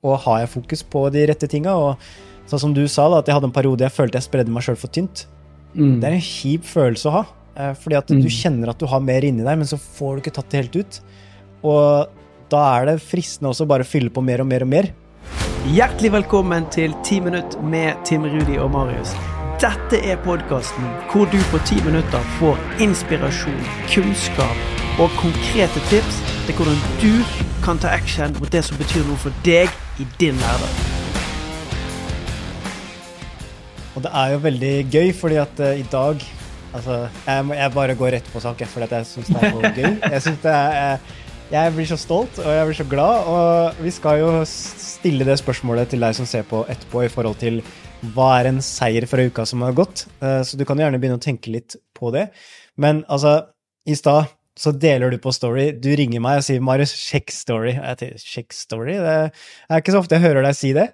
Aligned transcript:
og 0.00 0.16
har 0.24 0.40
jeg 0.44 0.52
fokus 0.54 0.82
på 0.82 1.02
de 1.12 1.26
rette 1.28 1.48
tinga? 1.50 1.74
Og 1.76 2.50
sånn 2.50 2.62
som 2.64 2.72
du 2.76 2.86
sa, 2.88 3.08
da, 3.12 3.20
at 3.20 3.28
jeg 3.28 3.36
hadde 3.36 3.50
en 3.50 3.54
periode 3.56 3.84
jeg 3.84 3.92
følte 3.94 4.18
jeg 4.20 4.28
spredde 4.28 4.52
meg 4.54 4.64
sjøl 4.66 4.78
for 4.80 4.92
tynt. 4.92 5.26
Mm. 5.74 5.98
Det 6.00 6.08
er 6.08 6.16
en 6.16 6.24
kjip 6.24 6.64
følelse 6.66 7.10
å 7.10 7.16
ha, 7.18 7.24
eh, 7.56 7.74
fordi 7.74 7.96
at 7.98 8.08
Mm. 8.10 8.22
du 8.22 8.28
kjenner 8.28 8.68
at 8.70 8.78
du 8.78 8.86
har 8.86 9.00
mer 9.00 9.20
inni 9.22 9.44
deg, 9.44 9.58
men 9.58 9.66
så 9.66 9.78
får 9.78 10.16
du 10.16 10.22
ikke 10.22 10.34
tatt 10.34 10.50
det 10.50 10.62
helt 10.64 10.76
ut. 10.76 11.00
Og 11.62 12.08
da 12.48 12.80
er 12.80 12.86
det 12.86 13.00
fristende 13.02 13.50
også 13.52 13.66
bare 13.68 13.82
å 13.84 13.86
fylle 13.86 14.10
på 14.10 14.22
mer 14.24 14.40
og 14.40 14.46
mer 14.46 14.62
og 14.62 14.68
mer. 14.68 14.90
Hjertelig 15.68 16.10
velkommen 16.10 16.68
til 16.70 16.94
10 17.04 17.20
minutt 17.20 17.62
med 17.62 17.94
Tim 18.04 18.24
Rudi 18.24 18.56
og 18.58 18.70
Marius. 18.72 19.14
Dette 19.60 20.00
er 20.02 20.16
podkasten 20.24 20.82
hvor 21.12 21.30
du 21.30 21.36
på 21.52 21.58
10 21.66 21.84
minutter 21.84 22.20
får 22.40 22.56
inspirasjon, 22.80 23.60
kunnskap 23.92 24.56
og 24.98 25.10
konkrete 25.20 25.78
tips 25.90 26.16
til 26.46 26.54
hvordan 26.56 26.80
du 27.02 27.22
kan 27.62 27.76
ta 27.78 27.88
action 27.88 28.32
mot 28.40 28.50
det 28.50 28.64
som 28.64 28.78
betyr 28.78 29.04
noe 29.06 29.16
for 29.20 29.30
deg 29.44 29.68
i 30.00 30.06
din 30.20 30.38
hverdag. 30.40 30.76
Og 33.96 34.04
det 34.04 34.10
er 34.14 34.34
jo 34.34 34.42
veldig 34.44 34.74
gøy, 34.92 35.08
fordi 35.18 35.40
at 35.42 35.64
uh, 35.64 35.72
i 35.80 35.86
dag 35.92 36.28
Altså, 36.70 37.08
jeg, 37.26 37.42
må- 37.48 37.56
jeg 37.58 37.72
bare 37.74 37.94
går 37.98 38.12
rett 38.14 38.26
på 38.30 38.38
sak, 38.40 38.60
fordi 38.70 38.86
at 38.86 38.92
jeg 38.94 39.06
syns 39.10 39.26
det 39.26 39.40
er 39.42 39.50
så 39.56 39.70
gøy. 39.74 39.86
Jeg 40.12 40.36
det 40.44 40.52
er 40.54 40.74
jeg, 40.78 40.98
jeg 41.50 41.72
blir 41.74 41.88
så 41.90 41.96
stolt, 41.98 42.36
og 42.38 42.46
jeg 42.54 42.66
blir 42.68 42.76
så 42.78 42.84
glad, 42.92 43.24
og 43.26 43.80
vi 43.82 43.90
skal 43.90 44.20
jo 44.20 44.28
stille 44.46 45.26
det 45.26 45.34
spørsmålet 45.40 45.90
til 45.90 45.98
deg 46.06 46.14
som 46.14 46.28
ser 46.30 46.44
på 46.46 46.60
etterpå, 46.70 47.02
i 47.02 47.10
forhold 47.10 47.40
til 47.42 47.58
hva 48.14 48.28
er 48.38 48.52
en 48.52 48.60
seier 48.62 49.02
fra 49.10 49.24
uka 49.26 49.42
som 49.50 49.66
har 49.66 49.74
gått? 49.74 50.04
Uh, 50.22 50.44
Så 50.46 50.54
du 50.56 50.62
kan 50.64 50.78
jo 50.78 50.86
gjerne 50.86 51.00
begynne 51.02 51.18
å 51.18 51.24
tenke 51.26 51.50
litt 51.50 51.74
på 51.98 52.12
det. 52.14 52.28
Men 52.78 53.02
altså, 53.10 53.40
i 53.90 53.98
stad 53.98 54.30
så 54.60 54.72
deler 54.76 55.12
du 55.12 55.18
på 55.22 55.32
Story. 55.32 55.70
Du 55.72 55.88
ringer 55.96 56.20
meg 56.20 56.40
og 56.40 56.46
sier 56.46 56.60
'Marius, 56.60 56.92
sjekk 56.92 57.32
Story'. 57.32 57.76
Jeg 57.78 58.00
tenker, 58.00 58.24
sjekk 58.32 58.52
Story? 58.56 58.96
Det 59.00 59.14
er 59.32 59.80
ikke 59.80 59.94
så 59.94 60.02
ofte 60.02 60.18
jeg 60.18 60.26
hører 60.26 60.44
deg 60.44 60.58
si 60.58 60.74
det. 60.76 60.90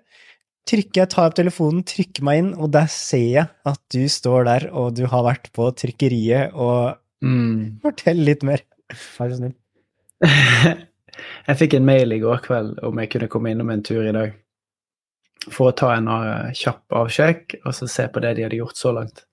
Trykker 0.67 1.03
jeg, 1.03 1.11
tar 1.11 1.31
opp 1.31 1.37
telefonen, 1.39 1.83
trykker 1.87 2.25
meg 2.27 2.39
inn, 2.43 2.53
og 2.55 2.71
der 2.75 2.87
ser 2.91 3.27
jeg 3.27 3.51
at 3.71 3.81
du 3.95 4.07
står 4.11 4.47
der, 4.49 4.69
og 4.75 4.97
du 4.99 5.05
har 5.11 5.23
vært 5.27 5.51
på 5.55 5.69
trykkeriet, 5.83 6.55
og 6.55 6.99
Mm. 7.25 7.79
fortell 7.83 8.19
litt 8.27 8.43
mer. 8.45 8.63
Vær 9.17 9.31
så 9.31 9.39
snill. 9.39 9.55
jeg 11.49 11.59
fikk 11.61 11.77
en 11.79 11.87
mail 11.89 12.13
i 12.13 12.21
går 12.23 12.43
kveld 12.45 12.83
om 12.87 13.01
jeg 13.01 13.11
kunne 13.15 13.31
komme 13.33 13.53
innom 13.53 13.71
en 13.73 13.85
tur 13.87 14.05
i 14.05 14.13
dag. 14.15 14.35
For 15.47 15.71
å 15.71 15.77
ta 15.79 15.93
en 15.95 16.11
uh, 16.11 16.53
kjapp 16.57 16.93
avsjekk 17.01 17.59
og 17.63 17.73
så 17.77 17.89
se 17.91 18.07
på 18.13 18.23
det 18.25 18.35
de 18.37 18.47
hadde 18.47 18.61
gjort 18.61 18.79
så 18.79 18.93
langt. 18.97 19.25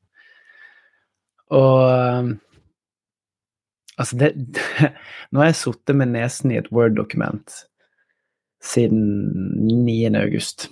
Og 1.53 1.81
um, 2.23 2.33
Altså, 3.97 4.17
det 4.17 4.33
Nå 5.31 5.41
har 5.41 5.51
jeg 5.51 5.61
sittet 5.61 5.99
med 5.99 6.13
nesen 6.13 6.53
i 6.53 6.59
et 6.59 6.71
Word-dokument 6.73 7.63
siden 8.63 9.01
9. 9.85 10.15
august. 10.15 10.69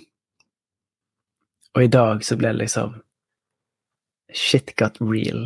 Og 1.74 1.84
i 1.84 1.90
dag 1.92 2.24
så 2.24 2.38
ble 2.40 2.54
det 2.54 2.64
liksom 2.64 2.94
Shit 4.32 4.72
got 4.80 4.96
real. 5.00 5.44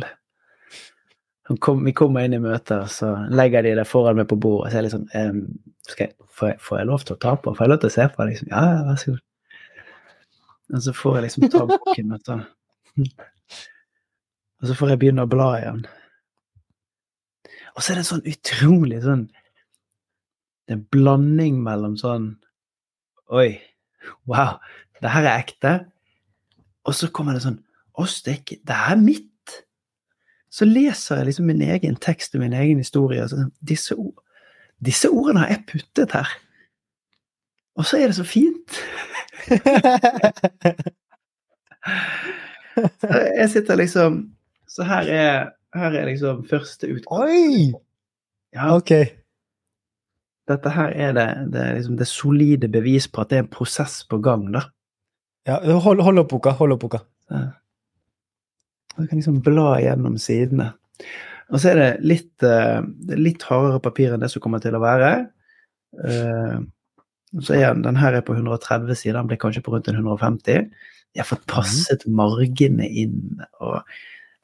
Kom, 1.59 1.83
vi 1.85 1.93
kommer 1.95 2.23
inn 2.23 2.35
i 2.35 2.39
møter, 2.39 2.85
så 2.91 3.13
legger 3.31 3.63
de 3.63 3.73
det 3.79 3.87
foran 3.87 4.17
meg 4.19 4.29
på 4.31 4.37
bordet. 4.39 4.71
Så 4.71 4.79
jeg 4.79 4.87
liksom 4.87 5.05
ehm, 5.15 5.41
skal 5.87 6.05
jeg, 6.05 6.15
får, 6.31 6.53
jeg, 6.53 6.59
får 6.63 6.79
jeg 6.79 6.87
lov 6.87 7.03
til 7.03 7.15
å 7.15 7.21
ta 7.23 7.33
på? 7.35 7.53
Får 7.55 7.65
jeg 7.65 7.73
lov 7.73 7.81
til 7.83 7.91
å 7.91 7.95
se 7.95 8.07
på? 8.13 8.27
Liksom, 8.29 8.51
ja, 8.51 8.63
ja, 8.71 8.79
vær 8.87 9.01
så 9.01 9.13
god. 9.13 9.23
Og 10.67 10.83
så 10.83 10.93
får 10.95 11.17
jeg 11.17 11.25
liksom 11.27 11.49
ta 11.51 11.63
boken. 11.71 12.15
Og 14.57 14.67
så 14.67 14.75
får 14.75 14.93
jeg 14.93 15.01
begynne 15.03 15.27
å 15.27 15.31
bla 15.31 15.49
igjen. 15.59 15.81
Og 17.77 17.83
så 17.83 17.93
er 17.93 17.99
det 17.99 18.07
sånn 18.09 18.25
utrolig 18.25 19.03
sånn 19.05 19.27
Det 19.29 20.73
er 20.73 20.79
en 20.79 20.87
blanding 20.93 21.61
mellom 21.65 21.95
sånn 21.99 22.31
Oi, 23.27 23.59
wow, 24.29 24.55
det 25.03 25.11
her 25.11 25.25
er 25.27 25.41
ekte. 25.41 25.71
Og 26.87 26.95
så 26.95 27.09
kommer 27.11 27.35
det 27.35 27.43
sånn 27.43 27.59
Å, 27.99 28.05
steike, 28.09 28.59
det 28.65 28.77
er 28.91 28.97
mitt! 29.01 29.25
Så 30.53 30.65
leser 30.65 31.19
jeg 31.19 31.27
liksom 31.29 31.49
min 31.49 31.61
egen 31.65 31.97
tekst 32.01 32.35
og 32.37 32.41
min 32.41 32.55
egen 32.55 32.79
historie. 32.79 33.25
Og 33.25 33.29
så, 33.33 33.43
disse, 33.67 33.97
ord, 33.99 34.15
disse 34.79 35.09
ordene 35.11 35.43
har 35.43 35.51
jeg 35.51 35.65
puttet 35.73 36.15
her. 36.15 36.29
Og 37.77 37.85
så 37.85 37.99
er 37.99 38.09
det 38.09 38.17
så 38.17 38.25
fint! 38.25 38.79
Så 43.01 43.07
jeg 43.37 43.49
sitter 43.49 43.79
liksom 43.79 44.17
Så 44.69 44.83
her 44.85 45.07
er, 45.09 45.49
her 45.75 45.91
er 45.99 46.05
liksom 46.09 46.43
første 46.47 46.87
utgangspunkt. 46.87 47.27
Oi! 47.27 47.73
Ja, 48.55 48.75
Ok. 48.75 48.91
dette 50.47 50.69
her 50.71 50.93
er 50.95 51.11
det, 51.13 51.27
det, 51.51 51.61
er 51.61 51.73
liksom 51.75 51.97
det 51.99 52.07
solide 52.07 52.69
bevis 52.71 53.07
på 53.11 53.21
at 53.21 53.29
det 53.29 53.37
er 53.37 53.43
en 53.43 53.51
prosess 53.51 53.99
på 54.07 54.21
gang, 54.23 54.45
da. 54.53 54.61
Ja, 55.47 55.57
hold, 55.83 55.99
hold 56.03 56.19
opp 56.23 56.29
boka. 56.31 56.51
Hold 56.55 56.71
opp 56.77 56.81
boka. 56.85 57.01
Du 58.97 59.03
kan 59.07 59.17
liksom 59.19 59.41
bla 59.43 59.77
gjennom 59.83 60.15
sidene. 60.19 60.71
Og 61.51 61.59
så 61.61 61.69
er 61.71 61.77
det 61.79 61.89
litt, 62.03 62.43
eh, 62.43 62.81
litt 63.15 63.43
hardere 63.47 63.79
papir 63.83 64.13
enn 64.15 64.23
det 64.23 64.31
som 64.31 64.41
kommer 64.43 64.59
til 64.63 64.75
å 64.75 64.81
være. 64.83 65.11
Eh, 66.03 66.57
Så 67.43 67.53
er 67.53 67.73
den, 67.73 67.81
den 67.83 67.95
her 67.99 68.13
er 68.15 68.21
på 68.23 68.33
130 68.33 68.95
sider, 68.95 69.17
den 69.19 69.27
blir 69.27 69.37
kanskje 69.37 69.59
på 69.61 69.73
rundt 69.73 69.87
en 69.91 69.97
150. 69.99 70.69
De 71.13 71.19
har 71.19 71.27
fått 71.27 71.43
passet 71.51 72.05
margene 72.07 72.87
inn, 72.87 73.41
og 73.59 73.81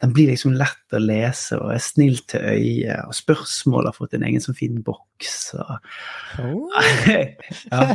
den 0.03 0.12
blir 0.12 0.34
liksom 0.34 0.52
lett 0.59 0.96
å 0.96 1.00
lese 1.00 1.56
og 1.62 1.69
er 1.72 1.80
snill 1.80 2.18
til 2.28 2.44
øyet, 2.44 3.06
og 3.08 3.16
spørsmål 3.16 3.88
har 3.88 3.96
fått 3.96 4.18
en 4.18 4.25
egen 4.28 4.44
sånn 4.44 4.58
fin 4.58 4.81
boks. 4.84 5.38
Og... 5.56 5.94
ja. 7.72 7.86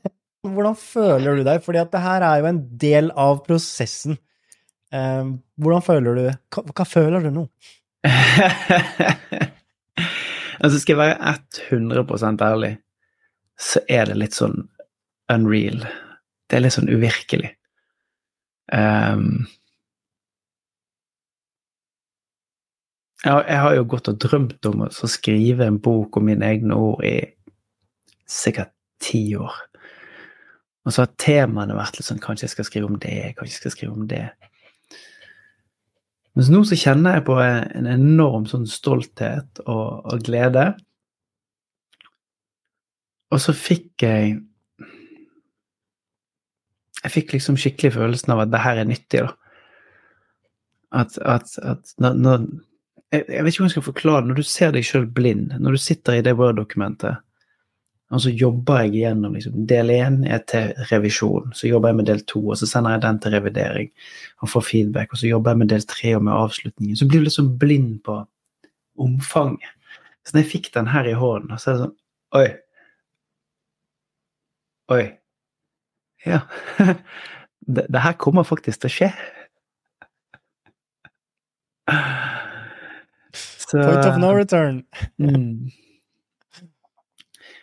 Hvordan 0.48 0.78
føler 0.80 1.36
du 1.36 1.44
deg? 1.44 1.60
Fordi 1.64 1.82
at 1.82 1.92
det 1.92 2.00
her 2.00 2.24
er 2.24 2.40
jo 2.40 2.48
en 2.48 2.62
del 2.80 3.10
av 3.20 3.42
prosessen. 3.44 4.16
Eh, 4.94 5.28
hvordan 5.60 5.84
føler 5.84 6.16
du 6.16 6.22
hva, 6.24 6.62
hva 6.72 6.86
føler 6.88 7.26
du 7.26 7.30
nå? 7.34 7.44
altså, 10.62 10.78
skal 10.78 10.94
jeg 10.94 11.00
være 11.02 11.34
100% 11.68 12.44
ærlig, 12.46 12.72
så 13.60 13.82
er 13.90 14.08
det 14.08 14.16
litt 14.22 14.38
sånn 14.38 14.62
unreal. 15.34 15.84
Det 16.48 16.56
er 16.56 16.64
litt 16.64 16.78
sånn 16.78 16.88
uvirkelig. 16.88 17.52
Um, 18.72 19.44
jeg, 23.24 23.44
jeg 23.48 23.62
har 23.64 23.74
jo 23.74 23.86
gått 23.90 24.10
og 24.10 24.18
drømt 24.22 24.68
om 24.70 24.84
å 24.86 25.10
skrive 25.10 25.66
en 25.66 25.80
bok 25.82 26.18
om 26.18 26.28
mine 26.28 26.46
egne 26.46 26.76
ord 26.78 27.02
i 27.06 27.16
sikkert 28.28 28.74
ti 29.02 29.22
år. 29.38 29.54
Og 30.86 30.94
så 30.94 31.04
har 31.04 31.16
temaene 31.20 31.76
vært 31.76 31.98
litt 31.98 32.06
sånn 32.06 32.22
Kanskje 32.22 32.46
jeg 32.46 32.54
skal 32.54 32.68
skrive 32.68 32.88
om 32.88 32.98
det, 33.02 33.34
kanskje 33.36 33.56
jeg 33.56 33.62
skal 33.62 33.74
skrive 33.74 33.96
om 33.96 34.06
det. 34.08 34.26
Mens 36.38 36.52
nå 36.54 36.62
så 36.64 36.78
kjenner 36.78 37.18
jeg 37.18 37.26
på 37.26 37.34
en 37.42 37.88
enorm 37.90 38.46
sånn 38.46 38.68
stolthet 38.70 39.60
og, 39.64 40.06
og 40.06 40.22
glede. 40.26 40.70
Og 43.34 43.42
så 43.42 43.56
fikk 43.56 44.06
jeg 44.06 44.38
Jeg 46.98 47.14
fikk 47.14 47.30
liksom 47.30 47.54
skikkelig 47.54 47.92
følelsen 47.94 48.32
av 48.34 48.40
at 48.42 48.50
det 48.50 48.58
her 48.58 48.80
er 48.80 48.88
nyttig, 48.88 49.20
da. 49.22 49.34
At, 50.98 51.14
at, 51.22 51.52
at 51.62 51.92
når 52.00 52.48
jeg, 53.12 53.24
jeg 53.28 53.44
vet 53.44 53.52
ikke 53.52 53.62
hvordan 53.62 53.70
jeg 53.70 53.76
skal 53.76 53.86
forklare 53.86 54.20
det. 54.22 54.28
Når 54.30 54.38
du 54.38 54.48
ser 54.48 54.74
deg 54.74 54.86
sjøl 54.86 55.08
blind, 55.18 55.54
når 55.58 55.76
du 55.76 55.80
sitter 55.82 56.18
i 56.18 56.24
det 56.24 56.36
Word-dokumentet, 56.38 57.24
og 58.08 58.22
så 58.24 58.30
jobber 58.32 58.86
jeg 58.86 58.94
igjennom 58.94 59.34
liksom, 59.36 59.56
Del 59.68 59.90
én 59.92 60.22
er 60.24 60.40
til 60.48 60.70
revisjon, 60.88 61.50
så 61.52 61.68
jobber 61.68 61.92
jeg 61.92 61.98
med 61.98 62.06
del 62.08 62.22
to, 62.30 62.40
og 62.40 62.56
så 62.56 62.68
sender 62.68 62.94
jeg 62.94 63.02
den 63.04 63.18
til 63.20 63.34
revidering 63.36 63.90
og 64.40 64.52
får 64.54 64.64
feedback, 64.64 65.12
og 65.12 65.20
så 65.20 65.28
jobber 65.28 65.52
jeg 65.52 65.60
med 65.62 65.72
del 65.74 65.84
tre 65.88 66.14
og 66.16 66.24
med 66.24 66.32
avslutningen. 66.32 66.96
Så 66.96 67.08
blir 67.08 67.20
du 67.20 67.28
liksom 67.28 67.50
blind 67.60 67.98
på 68.08 68.22
omfanget. 68.98 69.74
Så 70.24 70.34
når 70.34 70.44
jeg 70.44 70.52
fikk 70.54 70.70
den 70.74 70.88
her 70.92 71.08
i 71.08 71.16
hånden, 71.16 71.60
så 71.60 71.70
er 71.70 71.76
det 71.76 71.84
sånn 71.84 71.96
Oi. 72.38 72.48
Oi. 74.92 75.04
Ja. 76.28 76.44
Det, 77.68 77.82
det 77.92 78.00
her 78.00 78.14
kommer 78.16 78.46
faktisk 78.48 78.80
til 78.80 78.88
å 78.88 78.92
skje. 78.94 79.08
Så, 83.68 83.82
Point 83.82 84.06
of 84.06 84.18
no 84.22 84.32
return. 84.36 84.82
Mm. 85.18 85.68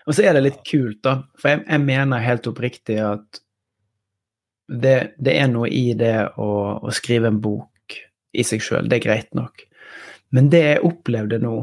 Og 0.05 0.13
så 0.13 0.21
er 0.27 0.35
det 0.37 0.43
litt 0.45 0.59
kult, 0.67 0.99
da. 1.01 1.15
For 1.39 1.49
jeg, 1.49 1.63
jeg 1.65 1.81
mener 1.81 2.21
helt 2.21 2.45
oppriktig 2.45 2.99
at 3.01 3.39
det, 4.69 5.15
det, 5.17 5.33
er 5.33 5.49
noe 5.49 5.69
i 5.69 5.95
det 5.97 6.17
å, 6.41 6.49
å 6.77 6.93
skrive 6.93 7.31
en 7.31 7.39
bok 7.41 7.97
i 8.35 8.45
seg 8.45 8.61
sjøl. 8.61 8.89
Det 8.89 8.99
er 8.99 9.05
greit 9.07 9.33
nok. 9.37 9.65
Men 10.35 10.51
det 10.53 10.61
jeg 10.61 10.85
opplevde 10.85 11.39
nå, 11.41 11.55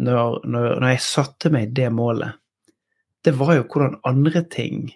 når, 0.00 0.40
når, 0.46 0.68
når, 0.80 0.88
jeg 0.94 1.06
satte 1.06 1.50
meg 1.54 1.74
det 1.76 1.90
målet, 1.94 2.38
det 3.26 3.34
var 3.38 3.54
jo 3.58 3.66
hvordan 3.68 3.98
andre 4.08 4.40
ting 4.48 4.86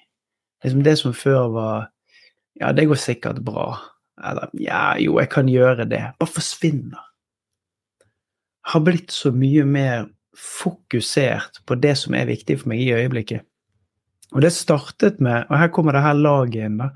liksom 0.65 0.81
Det 0.81 0.95
som 0.97 1.13
før 1.13 1.51
var 1.53 1.75
Ja, 2.57 2.71
det 2.73 2.87
går 2.89 2.97
sikkert 2.97 3.43
bra. 3.45 3.75
Eller 4.23 4.49
ja, 4.57 4.95
jo, 5.03 5.19
jeg 5.21 5.29
kan 5.29 5.51
gjøre 5.51 5.85
det. 5.91 6.01
Bare 6.19 6.31
forsvinner. 6.31 7.03
Har 8.73 8.85
blitt 8.85 9.13
så 9.13 9.33
mye 9.35 9.65
mer 9.69 10.07
fokusert 10.35 11.61
på 11.67 11.77
det 11.79 11.95
som 12.01 12.17
er 12.17 12.31
viktig 12.31 12.59
for 12.61 12.73
meg 12.73 12.83
i 12.83 12.93
øyeblikket. 12.97 13.45
Og 14.35 14.43
det 14.43 14.51
startet 14.53 15.21
med 15.23 15.47
Og 15.49 15.59
her 15.59 15.71
kommer 15.71 15.95
det 15.95 16.03
her 16.03 16.19
laget 16.19 16.67
inn, 16.67 16.81
da. 16.81 16.91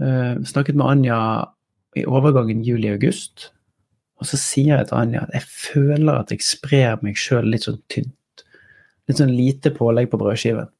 Uh, 0.00 0.40
snakket 0.48 0.74
med 0.74 0.86
Anja 0.86 1.20
i 1.96 2.04
overgangen 2.08 2.64
juli-august. 2.64 3.50
Og 4.20 4.26
så 4.28 4.38
sier 4.40 4.78
jeg 4.78 4.88
til 4.88 4.96
Anja 4.96 5.24
at 5.24 5.34
jeg 5.36 5.46
føler 5.48 6.20
at 6.20 6.32
jeg 6.32 6.44
sprer 6.44 7.00
meg 7.04 7.18
sjøl 7.20 7.48
litt 7.52 7.66
sånn 7.68 7.80
tynt. 7.92 8.44
Litt 9.08 9.20
sånn 9.20 9.32
lite 9.34 9.72
pålegg 9.76 10.10
på 10.10 10.20
brødskiven. 10.20 10.70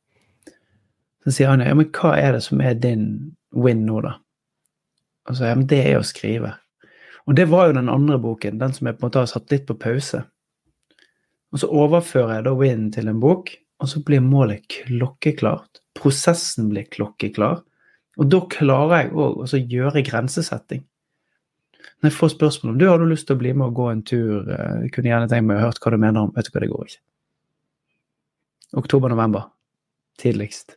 Så 1.25 1.35
sier 1.37 1.53
Anja 1.53 1.69
ja, 1.71 1.77
men 1.77 1.91
hva 1.95 2.15
er 2.17 2.37
det 2.37 2.43
som 2.47 2.61
er 2.65 2.77
din 2.81 3.07
win 3.53 3.85
nå, 3.87 4.01
da? 4.05 4.17
Og 5.29 5.41
ja, 5.45 5.55
men 5.55 5.69
det 5.71 5.81
er 5.85 5.99
å 5.99 6.07
skrive. 6.07 6.55
Og 7.31 7.37
det 7.39 7.47
var 7.47 7.69
jo 7.69 7.77
den 7.77 7.89
andre 7.93 8.19
boken, 8.19 8.59
den 8.59 8.73
som 8.75 8.89
jeg 8.89 8.97
på 8.99 9.05
en 9.05 9.07
måte 9.07 9.21
har 9.23 9.29
satt 9.31 9.53
litt 9.55 9.69
på 9.69 9.77
pause. 9.79 10.25
Og 11.55 11.63
så 11.63 11.69
overfører 11.71 12.41
jeg 12.41 12.47
da 12.49 12.55
win 12.59 12.89
til 12.91 13.11
en 13.11 13.21
bok, 13.23 13.53
og 13.81 13.91
så 13.93 14.03
blir 14.03 14.23
målet 14.25 14.67
klokkeklart. 14.75 15.79
Prosessen 15.95 16.73
blir 16.73 16.89
klokkeklar. 16.91 17.61
Og 18.19 18.31
da 18.35 18.41
klarer 18.51 19.05
jeg 19.05 19.13
òg 19.15 19.45
å 19.47 19.61
gjøre 19.61 20.03
grensesetting. 20.07 20.83
Når 22.01 22.11
jeg 22.11 22.17
får 22.17 22.33
spørsmål 22.35 22.73
om 22.73 22.81
du 22.81 22.87
har 22.89 22.99
du 22.99 23.07
lyst 23.09 23.29
til 23.29 23.39
å 23.39 23.41
bli 23.41 23.53
med 23.55 23.69
og 23.69 23.79
gå 23.79 23.87
en 23.93 24.03
tur, 24.03 24.51
jeg 24.51 24.89
eh, 24.89 24.91
kunne 24.95 25.13
gjerne 25.13 25.31
tenkt 25.31 25.47
meg 25.49 25.61
å 25.61 25.69
høre 25.69 25.85
hva 25.85 25.93
du 25.95 25.99
mener 26.01 26.25
om 26.25 26.35
Vet 26.35 26.49
du 26.49 26.53
hva, 26.53 26.63
det 26.65 26.71
går 26.73 26.89
ikke. 26.89 27.03
Oktober-november. 28.81 29.47
Tidligst. 30.21 30.77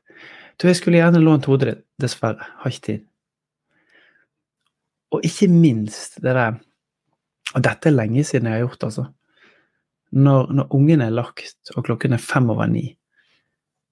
Du, 0.61 0.67
jeg 0.69 0.77
skulle 0.77 1.01
gjerne 1.01 1.23
lånt 1.23 1.49
hodet 1.49 1.71
ditt. 1.71 1.83
Dessverre. 2.03 2.45
Har 2.61 2.73
ikke 2.75 2.85
tid. 2.91 3.03
Og 5.13 5.25
ikke 5.25 5.47
minst 5.51 6.19
det 6.23 6.35
der 6.35 6.59
Og 7.53 7.61
dette 7.61 7.89
er 7.89 7.93
lenge 7.93 8.23
siden 8.25 8.47
jeg 8.47 8.55
har 8.55 8.63
gjort, 8.63 8.83
altså. 8.83 9.03
Når, 10.11 10.47
når 10.53 10.71
ungen 10.73 11.01
er 11.01 11.09
lagt, 11.13 11.69
og 11.75 11.85
klokken 11.85 12.13
er 12.13 12.17
fem 12.17 12.49
over 12.49 12.65
ni, 12.65 12.95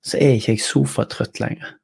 så 0.02 0.18
er 0.18 0.40
ikke 0.40 0.56
jeg 0.56 0.64
sofatrøtt 0.66 1.40
lenger. 1.40 1.76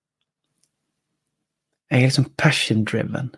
Jeg 1.92 2.00
er 2.00 2.10
liksom 2.10 2.32
passion 2.38 2.82
driven. 2.86 3.30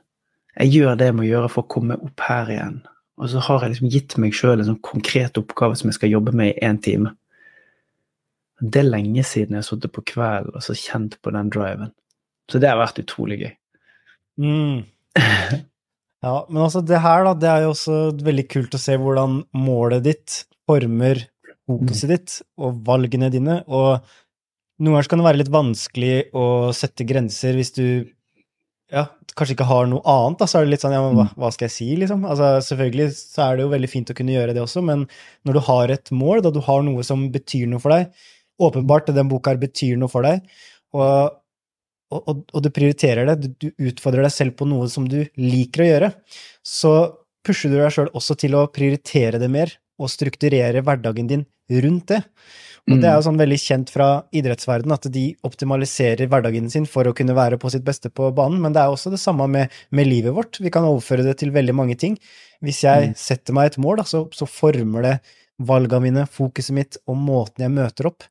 Jeg 0.56 0.72
gjør 0.72 0.96
det 0.96 1.10
jeg 1.10 1.16
må 1.18 1.28
gjøre 1.28 1.50
for 1.52 1.66
å 1.66 1.72
komme 1.76 1.98
opp 2.00 2.24
her 2.30 2.54
igjen. 2.54 2.80
Og 3.20 3.32
så 3.34 3.44
har 3.44 3.64
jeg 3.64 3.74
liksom 3.74 3.92
gitt 3.92 4.16
meg 4.24 4.36
sjøl 4.36 4.62
en 4.62 4.70
sånn 4.72 4.84
konkret 4.86 5.38
oppgave 5.40 5.76
som 5.76 5.92
jeg 5.92 6.00
skal 6.00 6.14
jobbe 6.14 6.32
med 6.36 6.54
i 6.54 6.68
én 6.68 6.80
time. 6.84 7.12
Det 8.60 8.82
er 8.82 8.88
lenge 8.90 9.24
siden 9.28 9.56
jeg 9.56 9.64
har 9.64 9.68
sittet 9.68 9.94
på 9.96 10.04
kvelden 10.14 10.56
og 10.56 10.64
så 10.64 10.76
kjent 10.76 11.20
på 11.24 11.34
den 11.36 11.52
driven. 11.52 11.92
Så 12.52 12.60
det 12.60 12.72
har 12.72 12.80
vært 12.80 13.02
utrolig 13.04 13.42
gøy. 13.44 13.52
Mm. 14.40 14.88
Ja, 16.26 16.36
men 16.50 16.64
altså 16.66 16.82
det 16.84 17.00
her, 17.00 17.24
da, 17.24 17.34
det 17.40 17.50
er 17.50 17.66
jo 17.66 17.74
også 17.74 18.00
veldig 18.26 18.48
kult 18.52 18.76
å 18.76 18.82
se 18.82 18.98
hvordan 19.00 19.42
målet 19.56 20.04
ditt 20.10 20.42
former 20.68 21.22
fokuset 21.70 22.12
ditt 22.12 22.40
og 22.60 22.82
valgene 22.88 23.30
dine, 23.32 23.62
og 23.68 24.02
noen 24.80 24.96
ganger 24.96 25.12
kan 25.12 25.22
det 25.22 25.28
være 25.28 25.42
litt 25.42 25.54
vanskelig 25.54 26.16
å 26.38 26.46
sette 26.76 27.06
grenser 27.08 27.56
hvis 27.58 27.72
du 27.76 27.86
ja, 28.90 29.06
kanskje 29.38 29.54
ikke 29.56 29.68
har 29.70 29.90
noe 29.90 30.02
annet, 30.10 30.40
da, 30.42 30.48
så 30.50 30.60
er 30.60 30.66
det 30.66 30.74
litt 30.74 30.84
sånn 30.84 30.96
ja, 30.96 31.02
men 31.06 31.18
hva, 31.18 31.28
mm. 31.30 31.36
hva, 31.40 31.52
skal 31.54 31.68
jeg 31.68 31.76
si, 31.76 31.90
liksom? 32.02 32.24
Altså, 32.26 32.52
selvfølgelig 32.66 33.10
så 33.16 33.46
er 33.46 33.58
det 33.58 33.66
jo 33.68 33.74
veldig 33.76 33.90
fint 33.92 34.10
å 34.12 34.16
kunne 34.18 34.34
gjøre 34.34 34.56
det 34.58 34.64
også, 34.64 34.84
men 34.86 35.06
når 35.48 35.60
du 35.60 35.62
har 35.70 35.94
et 35.94 36.12
mål, 36.16 36.42
da 36.46 36.52
du 36.56 36.62
har 36.66 36.82
noe 36.88 37.06
som 37.06 37.28
betyr 37.34 37.70
noe 37.70 37.84
for 37.84 37.94
deg, 37.94 38.10
åpenbart 38.60 39.14
den 39.16 39.30
boka 39.32 39.54
her 39.54 39.62
betyr 39.62 40.00
noe 40.02 40.12
for 40.12 40.26
deg, 40.26 40.42
og, 40.98 41.38
og, 42.16 42.46
og 42.54 42.64
du 42.66 42.70
prioriterer 42.74 43.30
det, 43.30 43.52
du, 43.62 43.70
utfordrer 43.90 44.26
deg 44.26 44.34
selv 44.34 44.56
på 44.60 44.68
noe 44.70 44.88
som 44.92 45.06
du 45.10 45.20
liker 45.40 45.84
å 45.84 45.90
gjøre, 45.90 46.10
så 46.66 46.94
pusher 47.46 47.72
du 47.72 47.78
deg 47.80 47.94
sjøl 47.94 48.10
også 48.18 48.38
til 48.40 48.58
å 48.58 48.68
prioritere 48.74 49.42
det 49.42 49.52
mer, 49.52 49.76
og 50.00 50.08
strukturere 50.08 50.80
hverdagen 50.86 51.28
din 51.28 51.42
rundt 51.84 52.08
det. 52.14 52.22
Og 52.90 52.98
det 52.98 53.06
er 53.06 53.18
jo 53.18 53.22
mm. 53.22 53.26
sånn 53.28 53.42
veldig 53.42 53.58
kjent 53.62 53.92
fra 53.94 54.08
idrettsverdenen 54.34 54.96
at 54.96 55.08
de 55.14 55.26
optimaliserer 55.46 56.30
hverdagen 56.32 56.70
sin 56.74 56.88
for 56.90 57.06
å 57.06 57.14
kunne 57.14 57.36
være 57.38 57.60
på 57.62 57.70
sitt 57.70 57.84
beste 57.86 58.10
på 58.10 58.32
banen, 58.36 58.62
men 58.64 58.74
det 58.74 58.82
er 58.82 58.94
også 58.94 59.12
det 59.14 59.20
samme 59.22 59.46
med, 59.52 59.76
med 59.94 60.10
livet 60.10 60.34
vårt. 60.34 60.62
Vi 60.64 60.72
kan 60.74 60.88
overføre 60.88 61.26
det 61.28 61.36
til 61.42 61.54
veldig 61.54 61.76
mange 61.78 62.00
ting. 62.00 62.16
Hvis 62.66 62.82
jeg 62.88 63.12
mm. 63.12 63.20
setter 63.20 63.58
meg 63.58 63.74
et 63.74 63.78
mål, 63.84 64.02
da, 64.02 64.08
så, 64.10 64.24
så, 64.34 64.48
former 64.50 65.06
det 65.06 65.14
valgene 65.70 66.06
mine, 66.08 66.26
fokuset 66.32 66.76
mitt 66.76 66.98
og 67.06 67.20
måten 67.20 67.68
jeg 67.68 67.76
møter 67.76 68.10
opp. 68.10 68.26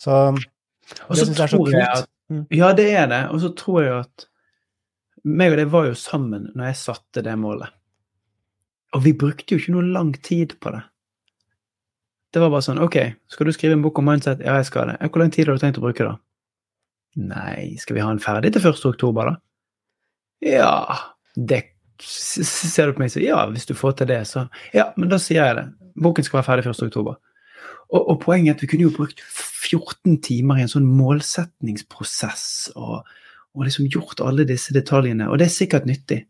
Så 0.00 0.22
og 0.22 1.12
det 1.12 1.26
syns 1.26 1.36
jeg 1.36 1.44
er 1.44 1.52
så 1.52 1.60
kult. 1.60 2.08
Mm. 2.32 2.44
ja, 2.56 2.72
det 2.76 2.88
er 2.96 3.10
det. 3.10 3.22
Og 3.34 3.42
så 3.42 3.52
tror 3.58 3.82
jeg 3.84 3.98
at 3.98 4.26
meg 5.28 5.52
og 5.54 5.60
deg 5.60 5.70
var 5.70 5.86
jo 5.90 5.98
sammen 5.98 6.48
når 6.56 6.70
jeg 6.70 6.80
satte 6.80 7.22
det 7.24 7.34
målet. 7.38 7.70
Og 8.96 9.04
vi 9.04 9.14
brukte 9.16 9.54
jo 9.54 9.60
ikke 9.60 9.74
noe 9.76 9.92
lang 9.94 10.10
tid 10.24 10.56
på 10.60 10.72
det. 10.74 10.82
Det 12.32 12.40
var 12.40 12.52
bare 12.52 12.64
sånn 12.64 12.80
OK, 12.80 12.96
skal 13.28 13.48
du 13.48 13.52
skrive 13.52 13.76
en 13.76 13.84
bok 13.84 13.98
om 14.00 14.08
mindset? 14.08 14.40
Ja, 14.44 14.56
jeg 14.60 14.68
skal 14.68 14.88
det. 14.88 14.98
Hvor 15.04 15.20
lang 15.20 15.32
tid 15.34 15.48
har 15.48 15.58
du 15.58 15.62
tenkt 15.62 15.80
å 15.80 15.84
bruke, 15.84 16.06
da? 16.08 16.16
Nei, 17.20 17.74
skal 17.80 17.98
vi 17.98 18.04
ha 18.04 18.08
den 18.08 18.22
ferdig 18.24 18.54
til 18.54 18.64
1. 18.64 18.78
oktober, 18.88 19.28
da? 19.28 19.34
Ja 20.42 20.96
Det 21.36 21.60
ser 22.02 22.88
du 22.88 22.96
på 22.96 23.02
meg 23.02 23.12
og 23.12 23.14
sier 23.14 23.28
ja, 23.28 23.42
hvis 23.52 23.68
du 23.68 23.76
får 23.78 23.98
til 24.00 24.08
det, 24.10 24.22
så 24.26 24.46
Ja, 24.74 24.88
men 24.96 25.12
da 25.12 25.20
sier 25.22 25.44
jeg 25.44 25.58
det. 25.60 25.66
Boken 26.02 26.24
skal 26.26 26.40
være 26.40 26.48
ferdig 26.48 26.72
1. 26.72 26.80
oktober. 26.88 27.18
Og, 27.92 28.00
og 28.00 28.20
poenget 28.22 28.52
er 28.52 28.56
at 28.56 28.62
vi 28.64 28.70
kunne 28.72 28.86
jo 28.88 28.94
brukt 28.96 29.20
14 29.22 30.18
timer 30.24 30.58
i 30.58 30.64
en 30.64 30.72
sånn 30.72 30.88
målsetningsprosess 30.88 32.44
og, 32.74 33.02
og 33.52 33.66
liksom 33.66 33.88
gjort 33.92 34.22
alle 34.24 34.46
disse 34.48 34.74
detaljene, 34.74 35.28
og 35.28 35.40
det 35.40 35.48
er 35.48 35.54
sikkert 35.54 35.88
nyttig. 35.88 36.22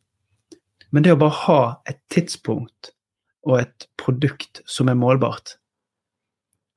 Men 0.93 1.07
det 1.07 1.15
å 1.15 1.21
bare 1.21 1.39
ha 1.47 1.61
et 1.89 2.03
tidspunkt 2.13 2.93
og 3.49 3.63
et 3.63 3.87
produkt 3.99 4.61
som 4.69 4.91
er 4.91 4.99
målbart, 4.99 5.57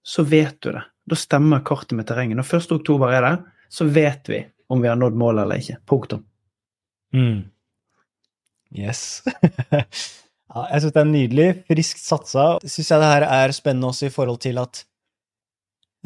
så 0.05 0.23
vet 0.25 0.61
du 0.63 0.71
det. 0.71 0.85
Da 1.05 1.17
stemmer 1.17 1.65
kartet 1.65 1.97
med 1.97 2.07
terrenget. 2.09 2.37
Når 2.39 2.53
1. 2.57 2.71
oktober 2.79 3.13
er 3.13 3.25
det, 3.25 3.33
så 3.69 3.85
vet 3.89 4.29
vi 4.29 4.39
om 4.71 4.81
vi 4.81 4.89
har 4.89 4.97
nådd 4.97 5.17
målet 5.17 5.43
eller 5.43 5.61
ikke. 5.61 5.77
Punktum. 5.85 6.23
Mm. 7.13 7.43
Yes. 8.73 9.23
ja, 10.55 10.65
jeg 10.71 10.83
syns 10.83 10.95
det 10.95 11.01
er 11.01 11.09
nydelig. 11.11 11.47
Friskt 11.69 12.03
satsa. 12.03 12.49
Syns 12.63 12.91
jeg 12.93 13.01
det 13.01 13.11
her 13.11 13.27
er 13.27 13.55
spennende 13.55 13.91
også 13.91 14.07
i 14.07 14.13
forhold 14.13 14.41
til 14.45 14.61
at 14.63 14.85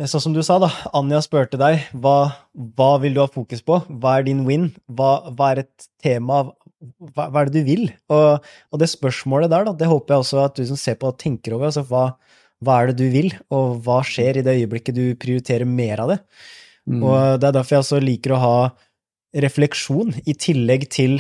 Sånn 0.08 0.22
som 0.24 0.36
du 0.36 0.40
sa, 0.46 0.56
da. 0.64 0.70
Anja 0.96 1.20
spurte 1.20 1.58
deg 1.60 1.82
hva, 2.00 2.32
hva 2.56 2.92
vil 3.04 3.18
du 3.18 3.20
ha 3.20 3.28
fokus 3.28 3.60
på? 3.68 3.82
Hva 4.00 4.14
er 4.16 4.30
din 4.30 4.46
win? 4.48 4.70
Hva, 4.88 5.28
hva 5.36 5.50
er 5.52 5.66
et 5.66 5.88
tema? 6.00 6.46
Hva, 6.80 7.26
hva, 7.26 7.42
er 7.42 7.50
det 7.50 7.60
du 7.60 7.68
vil? 7.68 7.90
Og, 8.08 8.46
og, 8.72 8.78
det 8.80 8.88
spørsmålet 8.88 9.52
der, 9.52 9.68
da, 9.68 9.74
det 9.76 9.90
håper 9.92 10.16
jeg 10.16 10.24
også 10.24 10.40
at 10.46 10.56
du 10.56 10.64
som 10.70 10.80
ser 10.80 10.96
på, 11.02 11.12
tenker 11.20 11.58
over. 11.58 11.68
altså 11.68 11.84
hva, 11.90 12.06
hva 12.64 12.78
er 12.80 12.94
det 12.94 13.02
du 13.02 13.12
vil, 13.12 13.34
og 13.52 13.82
hva 13.84 14.00
skjer 14.08 14.40
i 14.40 14.46
det 14.46 14.56
øyeblikket 14.62 14.96
du 14.96 15.04
prioriterer 15.20 15.68
mer 15.68 16.06
av 16.06 16.14
det? 16.14 16.20
Mm. 16.88 17.04
Og 17.04 17.18
det 17.42 17.50
er 17.50 17.58
derfor 17.60 17.76
jeg 17.76 17.86
også 17.86 18.00
liker 18.04 18.38
å 18.38 18.44
ha 18.46 18.56
refleksjon 19.44 20.16
i 20.24 20.38
tillegg 20.40 20.88
til 20.96 21.20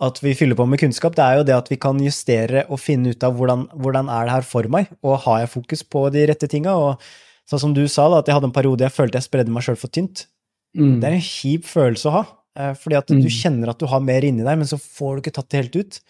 at 0.00 0.20
vi 0.24 0.32
fyller 0.36 0.56
på 0.56 0.64
med 0.68 0.80
kunnskap. 0.80 1.14
Det 1.16 1.24
er 1.24 1.40
jo 1.40 1.46
det 1.48 1.56
at 1.56 1.68
vi 1.68 1.78
kan 1.80 1.98
justere 2.00 2.64
og 2.72 2.80
finne 2.80 3.12
ut 3.12 3.26
av 3.26 3.36
hvordan, 3.36 3.66
hvordan 3.76 4.08
er 4.12 4.26
det 4.26 4.36
her 4.38 4.46
for 4.48 4.68
meg, 4.72 4.88
og 5.04 5.20
har 5.26 5.42
jeg 5.42 5.52
fokus 5.52 5.84
på 5.84 6.06
de 6.14 6.24
rette 6.30 6.48
tinga? 6.50 6.72
Og 6.72 7.50
sånn 7.50 7.64
som 7.66 7.76
du 7.76 7.82
sa, 7.84 8.08
da, 8.08 8.22
at 8.22 8.30
jeg 8.30 8.38
hadde 8.38 8.48
en 8.48 8.56
periode 8.56 8.86
jeg 8.86 8.94
følte 8.94 9.20
jeg 9.20 9.28
spredde 9.28 9.52
meg 9.52 9.66
sjøl 9.66 9.78
for 9.80 9.92
tynt. 9.92 10.24
Mm. 10.78 10.98
Det 11.02 11.08
er 11.08 11.16
en 11.18 11.24
kjip 11.26 11.66
følelse 11.68 12.08
å 12.08 12.14
ha, 12.14 12.26
eh, 12.56 12.74
fordi 12.78 12.98
at 13.00 13.12
mm. 13.12 13.22
du 13.24 13.30
kjenner 13.34 13.72
at 13.72 13.80
du 13.80 13.88
har 13.90 14.04
mer 14.04 14.26
inni 14.26 14.46
deg, 14.46 14.60
men 14.60 14.70
så 14.70 14.78
får 14.80 15.16
du 15.18 15.24
ikke 15.24 15.34
tatt 15.36 15.50
det 15.50 15.64
helt 15.64 15.80
ut. 15.80 16.00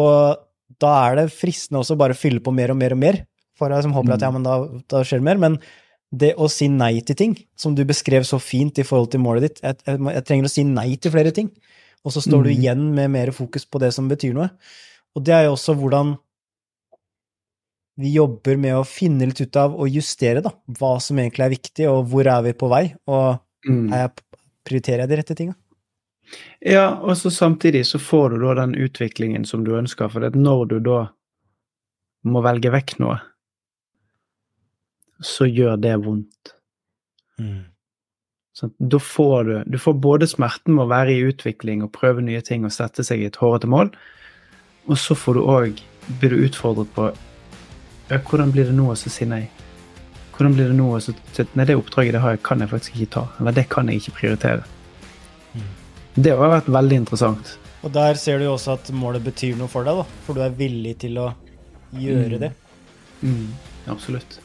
Og 0.00 0.80
da 0.80 0.94
er 1.04 1.20
det 1.20 1.28
fristende 1.34 1.82
også 1.82 1.98
bare 2.00 2.16
å 2.16 2.18
fylle 2.18 2.42
på 2.42 2.54
mer 2.54 2.72
og 2.74 2.80
mer 2.80 2.96
og 2.96 3.02
mer, 3.02 3.22
for 3.58 3.70
jeg 3.74 3.84
som 3.84 3.94
håper 3.94 4.16
at 4.16 4.24
ja, 4.24 4.30
mm. 4.32 4.38
men 4.38 4.46
da, 4.46 4.82
da, 4.90 5.04
skjer 5.04 5.20
det 5.20 5.28
mer. 5.28 5.40
Men 5.42 5.58
det 6.10 6.32
å 6.40 6.48
si 6.50 6.66
nei 6.72 6.96
til 7.06 7.18
ting, 7.18 7.36
som 7.58 7.76
du 7.76 7.84
beskrev 7.86 8.24
så 8.26 8.40
fint 8.42 8.80
i 8.80 8.86
forhold 8.86 9.12
til 9.12 9.22
målet 9.22 9.44
ditt 9.46 9.60
jeg, 9.62 9.76
jeg, 9.86 10.00
jeg 10.16 10.24
trenger 10.26 10.48
å 10.48 10.50
si 10.50 10.64
nei 10.66 10.88
til 10.98 11.14
flere 11.14 11.34
ting, 11.36 11.52
og 12.04 12.14
så 12.14 12.22
står 12.24 12.40
mm. 12.40 12.44
du 12.46 12.50
igjen 12.52 12.84
med 12.96 13.12
mer 13.12 13.32
fokus 13.36 13.66
på 13.68 13.80
det 13.82 13.92
som 13.96 14.08
betyr 14.10 14.34
noe. 14.36 14.48
Og 15.16 15.24
det 15.26 15.34
er 15.36 15.46
jo 15.48 15.54
også 15.56 15.74
hvordan 15.78 16.14
vi 18.00 18.14
jobber 18.14 18.56
med 18.60 18.78
å 18.78 18.86
finne 18.88 19.28
litt 19.28 19.42
ut 19.42 19.56
av 19.60 19.74
og 19.76 19.90
justere 19.92 20.40
da, 20.44 20.52
hva 20.78 20.94
som 21.02 21.18
egentlig 21.20 21.46
er 21.46 21.52
viktig, 21.52 21.88
og 21.90 22.06
hvor 22.12 22.28
er 22.30 22.44
vi 22.46 22.54
på 22.56 22.70
vei, 22.72 22.84
og 23.10 23.40
mm. 23.68 23.90
jeg, 23.92 24.12
prioriterer 24.64 25.04
jeg 25.04 25.10
de 25.10 25.18
rette 25.20 25.36
tinga? 25.36 25.56
Ja, 26.64 26.86
og 27.02 27.16
så 27.18 27.32
samtidig 27.34 27.82
så 27.88 27.98
får 28.00 28.30
du 28.32 28.44
da 28.44 28.54
den 28.62 28.76
utviklingen 28.78 29.44
som 29.48 29.64
du 29.66 29.74
ønsker, 29.76 30.08
for 30.12 30.24
når 30.36 30.64
du 30.70 30.78
da 30.86 31.00
må 32.30 32.42
velge 32.44 32.72
vekk 32.72 32.98
noe, 33.02 33.18
så 35.24 35.48
gjør 35.48 35.76
det 35.80 35.96
vondt. 36.04 36.54
Mm. 37.40 37.64
Så 38.60 38.68
da 38.76 38.98
får 39.00 39.44
du 39.44 39.52
Du 39.72 39.78
får 39.80 39.94
både 40.04 40.26
smerten 40.28 40.74
med 40.76 40.84
å 40.84 40.90
være 40.90 41.14
i 41.14 41.22
utvikling 41.30 41.82
og 41.84 41.94
prøve 41.96 42.20
nye 42.20 42.42
ting 42.44 42.66
og 42.68 42.74
sette 42.74 43.04
seg 43.06 43.22
i 43.22 43.30
et 43.30 43.38
hårete 43.40 43.70
mål, 43.70 43.88
og 44.90 44.98
så 44.98 45.16
får 45.16 45.38
du 45.38 45.40
òg 45.48 45.80
blir 46.20 46.34
du 46.34 46.44
utfordret 46.44 46.90
på 46.92 47.10
ja, 48.10 48.18
hvordan 48.18 48.50
blir 48.50 48.66
det 48.66 48.74
nå 48.74 48.88
å 48.90 48.96
si 48.98 49.26
nei? 49.28 49.44
Hvordan 50.34 50.56
blir 50.56 50.72
det 50.72 50.74
nå 50.74 50.88
å 50.96 51.00
si 51.04 51.14
Nei, 51.54 51.64
det 51.68 51.76
oppdraget 51.78 52.16
det 52.16 52.22
har 52.24 52.34
jeg, 52.34 52.42
kan 52.42 52.60
jeg 52.60 52.70
faktisk 52.72 52.96
ikke 52.96 53.12
ta. 53.14 53.22
Eller 53.38 53.54
det 53.54 53.66
kan 53.70 53.88
jeg 53.88 54.00
ikke 54.00 54.16
prioritere. 54.16 54.64
Mm. 55.54 55.68
Det 56.16 56.32
har 56.34 56.50
vært 56.56 56.70
veldig 56.74 56.98
interessant. 57.04 57.52
Og 57.86 57.92
der 57.94 58.18
ser 58.18 58.40
du 58.40 58.48
jo 58.48 58.56
også 58.56 58.74
at 58.74 58.90
målet 58.96 59.22
betyr 59.24 59.54
noe 59.60 59.70
for 59.70 59.86
deg, 59.86 60.00
da. 60.02 60.22
For 60.26 60.36
du 60.36 60.42
er 60.42 60.56
villig 60.58 60.96
til 61.04 61.20
å 61.22 61.28
gjøre 61.94 62.40
mm. 62.40 62.42
det. 62.42 62.50
Mm. 63.22 63.46
Absolutt. 63.94 64.40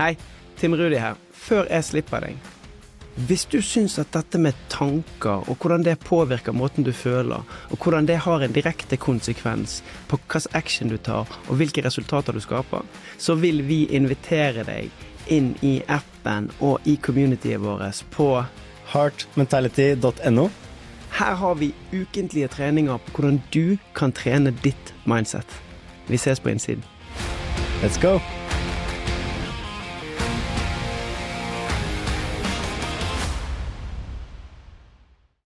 Hei, 0.00 0.16
Tim 0.62 0.76
Rudi 0.78 0.94
her. 0.94 1.16
Før 1.34 1.66
jeg 1.66 1.84
slipper 1.84 2.22
deg, 2.22 2.50
Hvis 3.28 3.42
du 3.44 3.58
syns 3.60 3.98
at 4.00 4.14
dette 4.14 4.38
med 4.40 4.56
tanker, 4.72 5.42
og 5.44 5.56
hvordan 5.60 5.82
det 5.84 5.98
påvirker 6.00 6.54
måten 6.56 6.86
du 6.86 6.92
føler, 6.96 7.42
og 7.68 7.76
hvordan 7.76 8.06
det 8.08 8.16
har 8.24 8.40
en 8.40 8.52
direkte 8.52 8.96
konsekvens 8.96 9.82
på 10.08 10.16
hvilken 10.16 10.56
action 10.56 10.88
du 10.88 10.96
tar, 10.96 11.28
og 11.48 11.56
hvilke 11.56 11.84
resultater 11.84 12.32
du 12.32 12.40
skaper, 12.40 12.80
så 13.18 13.34
vil 13.34 13.66
vi 13.68 13.84
invitere 13.90 14.64
deg 14.64 14.88
inn 15.28 15.52
i 15.60 15.82
appen 15.88 16.48
og 16.60 16.80
i 16.88 16.96
communityet 16.96 17.60
vårt 17.60 18.04
på 18.10 18.44
Heartmentality.no. 18.94 20.48
Her 21.12 21.34
har 21.34 21.54
vi 21.54 21.74
ukentlige 21.92 22.48
treninger 22.48 22.96
på 22.96 23.12
hvordan 23.12 23.42
du 23.52 23.76
kan 23.94 24.12
trene 24.12 24.54
ditt 24.64 24.94
mindset. 25.04 25.60
Vi 26.08 26.16
ses 26.16 26.40
på 26.40 26.48
innsiden. 26.48 26.84
Let's 27.82 28.00
go! 28.00 28.22